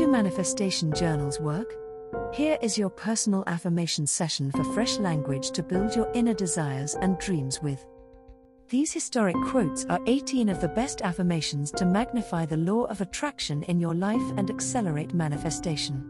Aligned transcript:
do 0.00 0.08
manifestation 0.08 0.90
journals 0.94 1.40
work? 1.40 1.74
Here 2.32 2.56
is 2.62 2.78
your 2.78 2.88
personal 2.88 3.44
affirmation 3.46 4.06
session 4.06 4.50
for 4.50 4.64
fresh 4.72 4.96
language 4.96 5.50
to 5.50 5.62
build 5.62 5.94
your 5.94 6.10
inner 6.14 6.32
desires 6.32 6.94
and 6.94 7.18
dreams 7.18 7.60
with. 7.60 7.84
These 8.70 8.94
historic 8.94 9.36
quotes 9.48 9.84
are 9.90 10.00
18 10.06 10.48
of 10.48 10.62
the 10.62 10.68
best 10.68 11.02
affirmations 11.02 11.70
to 11.72 11.84
magnify 11.84 12.46
the 12.46 12.56
law 12.56 12.84
of 12.84 13.02
attraction 13.02 13.62
in 13.64 13.78
your 13.78 13.92
life 13.92 14.22
and 14.38 14.48
accelerate 14.48 15.12
manifestation. 15.12 16.02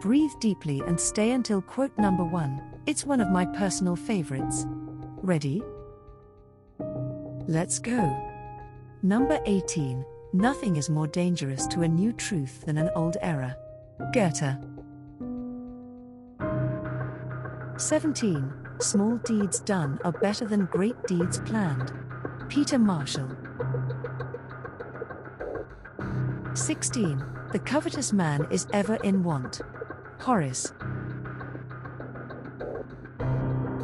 Breathe 0.00 0.34
deeply 0.40 0.82
and 0.84 0.98
stay 0.98 1.30
until 1.30 1.62
quote 1.62 1.96
number 1.98 2.24
one. 2.24 2.60
It's 2.86 3.06
one 3.06 3.20
of 3.20 3.30
my 3.30 3.44
personal 3.44 3.94
favorites. 3.94 4.66
Ready? 5.22 5.62
Let's 7.46 7.78
go. 7.78 8.02
Number 9.04 9.38
18 9.46 10.04
Nothing 10.36 10.76
is 10.76 10.90
more 10.90 11.06
dangerous 11.06 11.66
to 11.68 11.80
a 11.80 11.88
new 11.88 12.12
truth 12.12 12.66
than 12.66 12.76
an 12.76 12.90
old 12.94 13.16
error. 13.22 13.56
Goethe. 14.12 14.58
17. 17.78 18.52
Small 18.78 19.16
deeds 19.24 19.60
done 19.60 19.98
are 20.04 20.12
better 20.12 20.44
than 20.44 20.66
great 20.66 21.02
deeds 21.06 21.38
planned. 21.38 21.90
Peter 22.50 22.78
Marshall. 22.78 23.30
16. 26.52 27.24
The 27.52 27.58
covetous 27.60 28.12
man 28.12 28.46
is 28.50 28.66
ever 28.74 28.96
in 28.96 29.24
want. 29.24 29.62
Horace. 30.20 30.74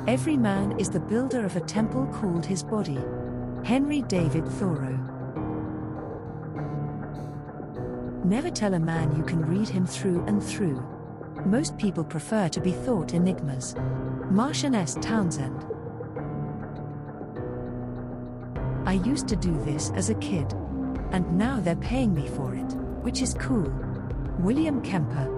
Every 0.06 0.36
man 0.36 0.78
is 0.78 0.90
the 0.90 1.00
builder 1.00 1.46
of 1.46 1.56
a 1.56 1.60
temple 1.60 2.08
called 2.08 2.44
his 2.44 2.62
body. 2.62 3.00
Henry 3.64 4.02
David 4.02 4.46
Thoreau. 4.46 5.11
Never 8.24 8.50
tell 8.50 8.74
a 8.74 8.78
man 8.78 9.16
you 9.16 9.24
can 9.24 9.44
read 9.44 9.68
him 9.68 9.84
through 9.84 10.24
and 10.26 10.42
through. 10.42 10.80
Most 11.44 11.76
people 11.76 12.04
prefer 12.04 12.48
to 12.50 12.60
be 12.60 12.70
thought 12.70 13.14
enigmas. 13.14 13.74
Martian 14.30 14.76
S. 14.76 14.96
Townsend. 15.00 15.66
I 18.86 18.94
used 19.04 19.26
to 19.28 19.36
do 19.36 19.52
this 19.64 19.90
as 19.96 20.08
a 20.08 20.14
kid. 20.14 20.52
And 21.10 21.36
now 21.36 21.58
they're 21.60 21.76
paying 21.76 22.14
me 22.14 22.28
for 22.28 22.54
it, 22.54 22.72
which 23.02 23.22
is 23.22 23.34
cool. 23.34 23.70
William 24.38 24.80
Kemper. 24.82 25.28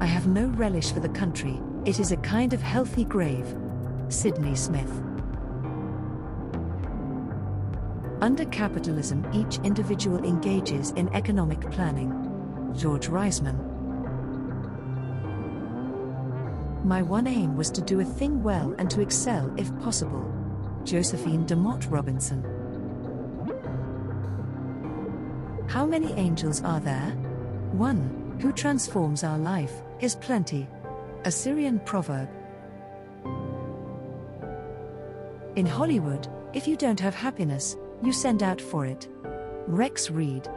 I 0.00 0.06
have 0.06 0.26
no 0.26 0.46
relish 0.46 0.92
for 0.92 1.00
the 1.00 1.08
country, 1.08 1.60
it 1.84 2.00
is 2.00 2.12
a 2.12 2.16
kind 2.18 2.52
of 2.52 2.60
healthy 2.60 3.04
grave. 3.04 3.56
Sydney 4.08 4.56
Smith. 4.56 4.90
Under 8.20 8.44
capitalism, 8.46 9.26
each 9.32 9.58
individual 9.64 10.22
engages 10.24 10.90
in 10.90 11.08
economic 11.14 11.70
planning. 11.70 12.10
George 12.76 13.08
Reisman. 13.08 13.56
My 16.84 17.00
one 17.00 17.26
aim 17.26 17.56
was 17.56 17.70
to 17.70 17.80
do 17.80 18.00
a 18.00 18.04
thing 18.04 18.42
well 18.42 18.74
and 18.78 18.90
to 18.90 19.00
excel 19.00 19.50
if 19.56 19.74
possible. 19.80 20.30
Josephine 20.84 21.46
DeMott 21.46 21.90
Robinson. 21.90 22.44
How 25.68 25.86
many 25.86 26.12
angels 26.12 26.62
are 26.62 26.80
there? 26.80 27.10
One, 27.72 28.36
who 28.42 28.52
transforms 28.52 29.24
our 29.24 29.38
life, 29.38 29.82
is 30.00 30.16
plenty. 30.16 30.68
A 31.24 31.30
Syrian 31.30 31.80
proverb. 31.80 32.28
In 35.56 35.64
Hollywood, 35.64 36.28
if 36.52 36.66
you 36.68 36.76
don't 36.76 37.00
have 37.00 37.14
happiness, 37.14 37.76
you 38.02 38.12
send 38.12 38.42
out 38.42 38.60
for 38.60 38.86
it. 38.86 39.08
Rex 39.66 40.10
Reed. 40.10 40.48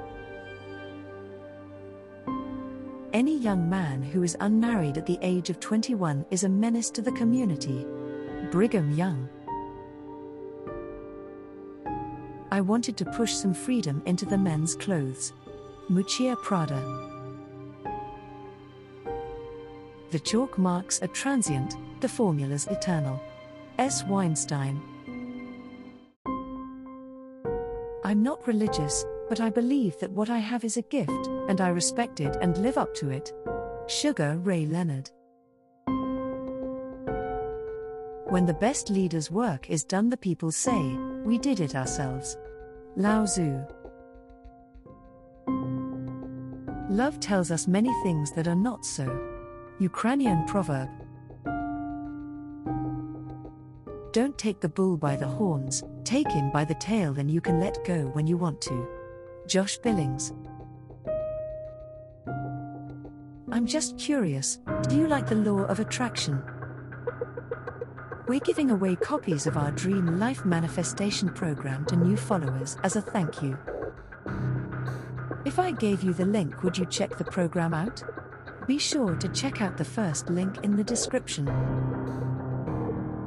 Any 3.14 3.38
young 3.38 3.70
man 3.70 4.02
who 4.02 4.24
is 4.24 4.36
unmarried 4.40 4.98
at 4.98 5.06
the 5.06 5.20
age 5.22 5.50
of 5.50 5.60
21 5.60 6.26
is 6.32 6.44
a 6.44 6.50
menace 6.50 6.90
to 6.92 7.02
the 7.02 7.12
community. 7.12 7.86
Brigham 8.50 8.92
Young. 8.92 9.30
I 12.52 12.62
wanted 12.62 12.98
to 12.98 13.06
push 13.06 13.34
some 13.34 13.54
freedom 13.54 14.02
into 14.06 14.26
the 14.26 14.38
men's 14.38 14.76
clothes. 14.76 15.34
Miuccia 15.90 16.36
Prada. 16.42 16.82
The 20.12 20.20
chalk 20.20 20.58
marks 20.58 21.02
are 21.02 21.08
transient, 21.08 21.76
the 22.00 22.08
formula's 22.08 22.68
eternal. 22.68 23.20
S. 23.80 24.04
Weinstein. 24.04 24.80
I'm 28.14 28.22
not 28.22 28.46
religious, 28.46 29.08
but 29.28 29.42
I 29.42 29.50
believe 29.50 29.98
that 29.98 30.12
what 30.12 30.30
I 30.30 30.38
have 30.38 30.64
is 30.64 30.78
a 30.78 30.84
gift, 30.84 31.10
and 31.50 31.60
I 31.60 31.70
respect 31.70 32.20
it 32.20 32.38
and 32.42 32.56
live 32.60 32.78
up 32.78 32.94
to 32.98 33.10
it. 33.10 33.34
Sugar 33.88 34.38
Ray 34.38 34.68
Leonard. 34.68 35.10
When 38.30 38.46
the 38.46 38.54
best 38.62 38.92
leader's 38.92 39.32
work 39.32 39.68
is 39.68 39.84
done, 39.84 40.12
the 40.12 40.18
people 40.18 40.52
say, 40.52 40.80
We 41.26 41.40
did 41.40 41.60
it 41.60 41.74
ourselves. 41.74 42.38
Lao 42.96 43.26
Tzu. 43.26 43.66
Love 46.92 47.20
tells 47.20 47.50
us 47.50 47.68
many 47.68 47.92
things 48.04 48.32
that 48.34 48.48
are 48.48 48.54
not 48.54 48.86
so. 48.86 49.08
Ukrainian 49.80 50.46
proverb. 50.46 50.90
Don't 54.14 54.38
take 54.38 54.60
the 54.60 54.70
bull 54.70 54.96
by 54.96 55.16
the 55.16 55.28
horns, 55.28 55.84
take 56.04 56.30
him 56.30 56.52
by 56.52 56.64
the 56.66 56.76
tail, 56.76 57.14
then 57.14 57.28
you 57.28 57.42
can 57.42 57.60
let 57.60 57.84
go 57.84 58.12
when 58.14 58.28
you 58.28 58.38
want 58.38 58.62
to. 58.62 58.88
Josh 59.48 59.80
Billings. 59.80 60.32
I'm 63.52 63.66
just 63.66 63.98
curious 63.98 64.60
do 64.88 64.98
you 64.98 65.08
like 65.08 65.26
the 65.26 65.34
law 65.34 65.64
of 65.64 65.80
attraction? 65.80 66.44
We're 68.28 68.40
giving 68.40 68.70
away 68.70 68.98
copies 68.98 69.48
of 69.48 69.58
our 69.58 69.72
Dream 69.72 70.20
Life 70.20 70.46
Manifestation 70.46 71.30
program 71.30 71.84
to 71.88 71.96
new 71.96 72.16
followers 72.16 72.78
as 72.84 72.96
a 72.96 73.02
thank 73.02 73.42
you. 73.42 73.58
If 75.44 75.58
I 75.58 75.72
gave 75.72 76.04
you 76.04 76.14
the 76.14 76.26
link, 76.26 76.62
would 76.62 76.78
you 76.78 76.86
check 76.86 77.18
the 77.18 77.26
program 77.26 77.74
out? 77.74 78.04
Be 78.68 78.78
sure 78.78 79.16
to 79.16 79.28
check 79.30 79.64
out 79.64 79.76
the 79.76 79.84
first 79.84 80.30
link 80.30 80.64
in 80.64 80.76
the 80.76 80.84
description. 80.84 81.50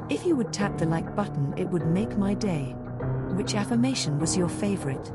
If 0.08 0.24
you 0.24 0.36
would 0.36 0.52
tap 0.52 0.78
the 0.78 0.86
like 0.86 1.16
button, 1.16 1.52
it 1.56 1.68
would 1.68 1.86
make 1.86 2.16
my 2.16 2.32
day. 2.34 2.76
Which 3.30 3.56
affirmation 3.56 4.20
was 4.20 4.36
your 4.36 4.48
favorite? 4.48 5.12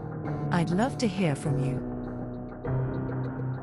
I'd 0.52 0.70
love 0.70 0.98
to 0.98 1.08
hear 1.08 1.34
from 1.34 1.64
you. 1.64 1.88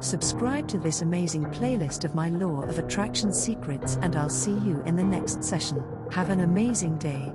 Subscribe 0.01 0.67
to 0.69 0.79
this 0.79 1.03
amazing 1.03 1.45
playlist 1.47 2.05
of 2.05 2.15
my 2.15 2.31
Law 2.31 2.63
of 2.63 2.79
Attraction 2.79 3.35
secrets, 3.35 3.99
and 4.01 4.17
I'll 4.17 4.31
see 4.31 4.53
you 4.53 4.83
in 4.87 4.97
the 4.97 5.05
next 5.05 5.45
session. 5.45 5.85
Have 6.11 6.31
an 6.31 6.41
amazing 6.41 6.97
day. 6.97 7.31